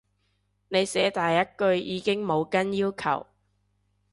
[0.69, 3.27] 你寫第一句已經冇跟要求